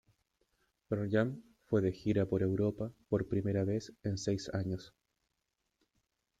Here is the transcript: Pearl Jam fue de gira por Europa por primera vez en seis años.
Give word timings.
Pearl 0.87 1.11
Jam 1.11 1.43
fue 1.67 1.83
de 1.83 1.91
gira 1.91 2.25
por 2.25 2.41
Europa 2.41 2.91
por 3.07 3.27
primera 3.27 3.65
vez 3.65 3.93
en 4.01 4.17
seis 4.17 4.51
años. 4.51 4.95